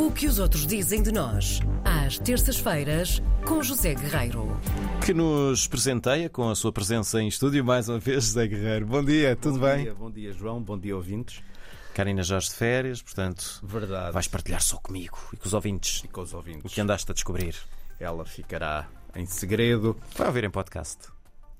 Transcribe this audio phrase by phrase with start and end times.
[0.00, 4.56] O que os outros dizem de nós, às terças-feiras, com José Guerreiro.
[5.04, 8.86] Que nos presenteia com a sua presença em estúdio mais uma vez, José Guerreiro.
[8.86, 9.82] Bom dia, tudo bom bem?
[9.84, 10.62] Dia, bom dia, João.
[10.62, 11.42] Bom dia, ouvintes.
[11.94, 14.12] Karina Jorge de férias, portanto, Verdade.
[14.12, 16.72] vais partilhar só comigo e com os ouvintes E com os o ouvintes.
[16.72, 17.54] que andaste a descobrir.
[17.98, 19.94] Ela ficará em segredo.
[20.16, 21.08] Vai ouvir em podcast.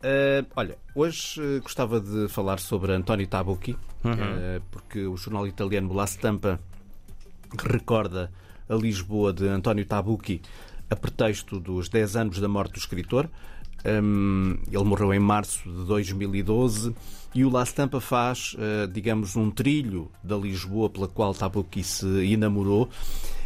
[0.02, 4.12] Uh, olha, hoje uh, gostava de falar sobre António Tabucchi, Uhum.
[4.12, 6.59] uh, porque o jornal italiano La Stampa
[7.59, 8.30] recorda
[8.69, 10.41] a Lisboa de António Tabucchi
[10.88, 13.29] a pretexto dos 10 anos da morte do escritor.
[13.84, 16.95] Um, ele morreu em março de 2012
[17.34, 22.07] e o La Stampa faz, uh, digamos, um trilho da Lisboa pela qual Tabucchi se
[22.33, 22.91] enamorou.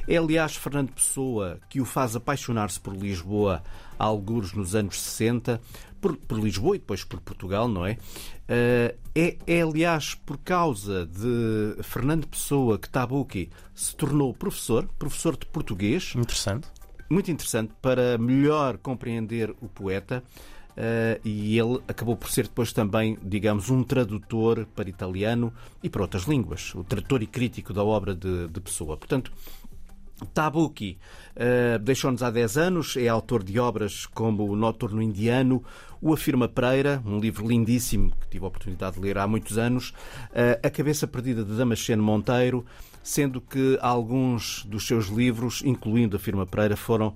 [0.07, 3.63] É, aliás, Fernando Pessoa que o faz apaixonar-se por Lisboa
[3.99, 5.61] há algures nos anos 60,
[6.05, 7.93] por, por Lisboa e depois por Portugal, não é?
[7.93, 9.39] Uh, é?
[9.47, 16.13] É, aliás, por causa de Fernando Pessoa que Tabucchi se tornou professor, professor de português,
[16.15, 16.69] Interessante.
[17.09, 20.23] muito interessante para melhor compreender o poeta.
[20.73, 26.03] Uh, e ele acabou por ser depois também, digamos, um tradutor para italiano e para
[26.03, 28.97] outras línguas, o tradutor e crítico da obra de, de Pessoa.
[28.97, 29.33] Portanto,
[30.25, 30.99] Tabucchi
[31.37, 35.63] uh, deixou-nos há 10 anos, é autor de obras como O Noturno Indiano,
[36.01, 39.91] O Afirma Pereira, um livro lindíssimo que tive a oportunidade de ler há muitos anos,
[40.31, 42.65] uh, A Cabeça Perdida de Damasceno Monteiro,
[43.03, 47.15] sendo que alguns dos seus livros, incluindo Afirma Pereira, foram uh,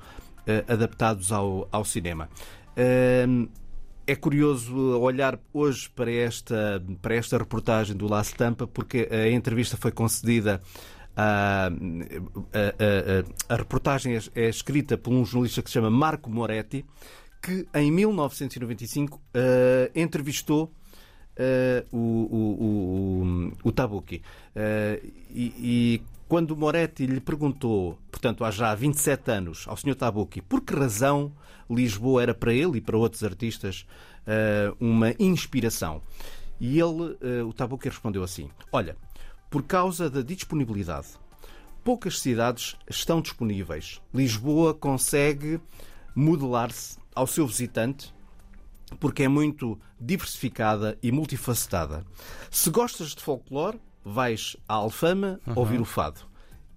[0.73, 2.29] adaptados ao, ao cinema.
[4.09, 9.77] É curioso olhar hoje para esta, para esta reportagem do La Stampa, porque a entrevista
[9.77, 10.63] foi concedida
[11.21, 16.31] a, a, a, a, reportagem é, é, escrita por um jornalista que se chama Marco
[16.31, 16.85] Moretti,
[17.43, 19.21] que em 1995 uh,
[19.97, 20.73] entrevistou
[21.37, 24.23] uh, o, o, o, o Tabucchi.
[24.55, 29.97] Uh, e, e, quando Moretti lhe perguntou, portanto, há já 27 anos, ao Sr.
[29.97, 31.33] Tabucchi, por que razão
[31.69, 33.87] Lisboa era para ele e para outros artistas
[34.79, 36.03] uma inspiração,
[36.61, 38.95] e ele, o Tabucchi, respondeu assim: Olha,
[39.51, 41.09] por causa da disponibilidade.
[41.83, 44.01] Poucas cidades estão disponíveis.
[44.13, 45.61] Lisboa consegue
[46.15, 48.13] modelar-se ao seu visitante
[49.01, 52.05] porque é muito diversificada e multifacetada.
[52.51, 55.55] Se gostas de folclore, vais à Alfama uhum.
[55.57, 56.21] ouvir o fado.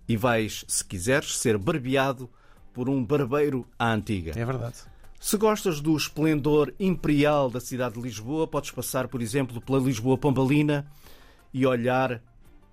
[0.08, 2.30] E vais, se quiseres, ser barbeado
[2.74, 4.34] por um barbeiro à antiga.
[4.36, 4.78] É verdade.
[5.20, 10.18] Se gostas do esplendor imperial da cidade de Lisboa, podes passar, por exemplo, pela Lisboa
[10.18, 10.86] Pombalina
[11.54, 12.22] e olhar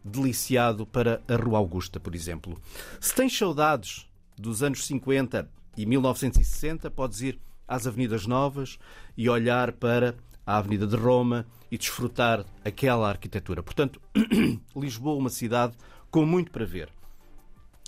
[0.04, 2.60] deliciado para a Rua Augusta, por exemplo.
[3.00, 8.78] Se tens saudades dos anos 50 e 1960, podes ir às Avenidas Novas
[9.16, 10.14] e olhar para
[10.46, 13.62] a Avenida de Roma e desfrutar aquela arquitetura.
[13.62, 14.00] Portanto,
[14.74, 15.76] Lisboa, uma cidade
[16.10, 16.88] com muito para ver.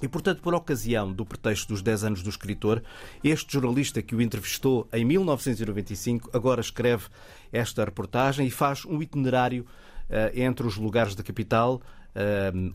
[0.03, 2.83] E, portanto, por ocasião do pretexto dos 10 anos do escritor,
[3.23, 7.07] este jornalista que o entrevistou em 1995 agora escreve
[7.53, 9.67] esta reportagem e faz um itinerário
[10.09, 11.83] uh, entre os lugares da capital,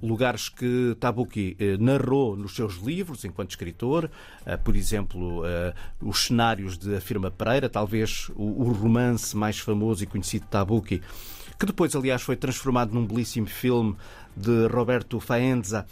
[0.02, 4.10] lugares que Tabucchi uh, narrou nos seus livros enquanto escritor,
[4.46, 5.44] uh, por exemplo,
[6.02, 11.02] os cenários de Afirma Pereira, talvez o, romance mais famoso e conhecido de Tabucchi,
[11.60, 13.96] que depois, aliás, foi transformado num belíssimo filme
[14.36, 15.86] de Roberto Faenza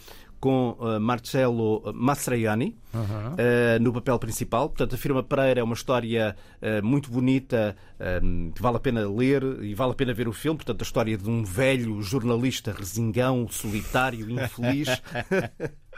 [0.44, 3.00] com uh, Marcello Mastroianni uhum.
[3.00, 4.68] uh, no papel principal.
[4.68, 7.74] Portanto, a Firma Pereira é uma história uh, muito bonita,
[8.54, 10.58] que vale a pena ler e vale a pena ver o filme.
[10.58, 14.88] Portanto, a história de um velho jornalista resingão, solitário, infeliz.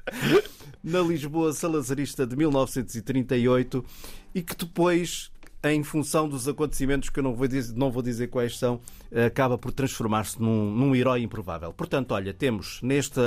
[0.85, 3.85] na Lisboa salazarista de 1938
[4.33, 5.33] e que depois
[5.65, 8.81] em função dos acontecimentos que eu não vou dizer, não vou dizer quais são,
[9.27, 11.73] acaba por transformar-se num, num herói improvável.
[11.73, 13.21] Portanto, olha, temos neste,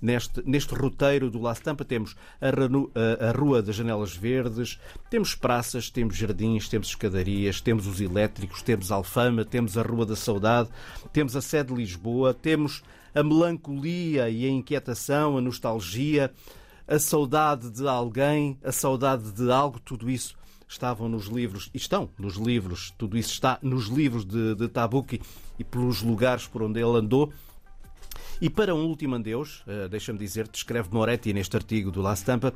[0.00, 4.78] neste, neste roteiro do La Stampa, temos a, a, a Rua das Janelas Verdes,
[5.10, 10.16] temos praças, temos jardins, temos escadarias, temos os elétricos, temos Alfama, temos a Rua da
[10.16, 10.68] Saudade,
[11.12, 12.82] temos a sede de Lisboa, temos
[13.14, 16.32] a melancolia e a inquietação, a nostalgia,
[16.86, 20.38] a saudade de alguém, a saudade de algo, tudo isso
[20.68, 25.20] estavam nos livros, e estão nos livros, tudo isso está nos livros de, de Tabucchi
[25.58, 27.32] e pelos lugares por onde ele andou.
[28.40, 32.52] E para um último adeus, uh, deixa-me dizer, descreve Moretti neste artigo do La Stampa,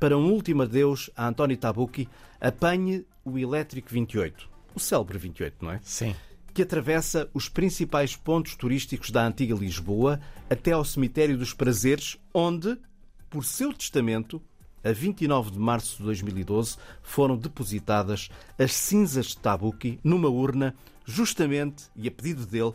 [0.00, 2.08] para um último adeus a António Tabucchi,
[2.40, 4.48] apanhe o Elétrico 28.
[4.74, 5.80] O célebre 28, não é?
[5.82, 6.14] Sim.
[6.54, 12.78] Que atravessa os principais pontos turísticos da antiga Lisboa até ao Cemitério dos Prazeres, onde,
[13.28, 14.40] por seu testamento,
[14.88, 18.28] a 29 de março de 2012, foram depositadas
[18.58, 20.74] as cinzas de Tabucchi numa urna,
[21.04, 22.72] justamente e a pedido dele,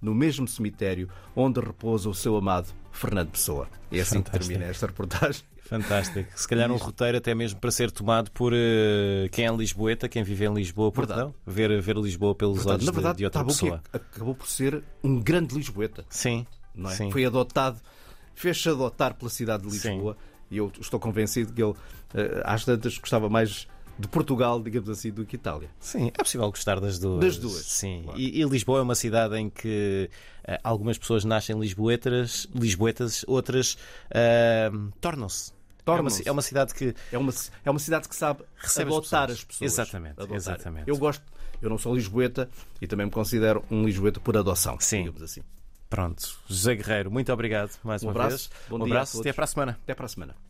[0.00, 3.68] no mesmo cemitério onde repousa o seu amado Fernando Pessoa.
[3.90, 4.38] É assim que Fantástico.
[4.48, 5.42] termina esta reportagem.
[5.60, 6.30] Fantástico.
[6.38, 10.22] Se calhar um roteiro até mesmo para ser tomado por eh, quem é lisboeta, quem
[10.22, 11.32] vive em Lisboa, Verdade.
[11.46, 13.82] Ver, ver Lisboa pelos Portanto, olhos na de- verdade, de, outra Tabuco pessoa.
[13.90, 16.04] acabou por ser um grande Lisboeta.
[16.10, 16.46] Sim,
[16.76, 16.88] é?
[16.90, 17.10] sim.
[17.10, 17.80] Foi adotado,
[18.34, 20.00] fez-se adotar pela cidade de Sim.
[20.50, 21.74] E eu estou convencido que ele,
[22.14, 23.66] eh, às tantas, gostava mais
[23.98, 25.70] de Portugal, digamos assim, do que Itália.
[25.78, 27.20] Sim, é possível gostar das duas.
[27.20, 28.02] Das duas, Sim.
[28.04, 28.18] claro.
[28.18, 30.10] E, e Lisboa é uma cidade em que
[30.44, 33.78] eh, algumas pessoas nascem lisboetas, lisboetas outras
[34.10, 34.70] eh,
[35.00, 35.52] tornam-se.
[35.86, 36.16] É uma, Tornam-se.
[36.22, 37.32] ci- é uma cidade que É uma,
[37.64, 39.38] é uma cidade que sabe Recebe as adotar pessoas.
[39.38, 39.72] as pessoas.
[39.72, 40.36] Exatamente, Adotar.
[40.36, 40.88] exatamente.
[40.88, 41.22] Eu gosto,
[41.60, 42.48] eu não sou lisboeta
[42.80, 45.00] e também me considero um lisboeta por adoção, Sim.
[45.04, 45.42] digamos assim.
[45.88, 46.36] Pronto.
[46.48, 48.50] José Guerreiro, muito obrigado mais Um uma abraço, vez.
[48.68, 49.78] bom um abraço, até para a semana.
[49.82, 50.34] Até para a semana.